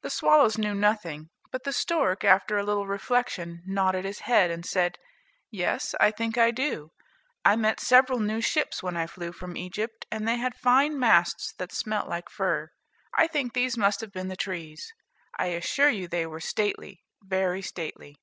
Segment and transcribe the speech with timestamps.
[0.00, 4.64] The swallows knew nothing, but the stork, after a little reflection, nodded his head, and
[4.64, 4.96] said,
[5.50, 6.88] "Yes, I think I do.
[7.44, 11.52] I met several new ships when I flew from Egypt, and they had fine masts
[11.58, 12.70] that smelt like fir.
[13.12, 14.90] I think these must have been the trees;
[15.38, 18.16] I assure you they were stately, very stately."